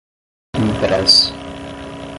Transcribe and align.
impressa 0.57 1.29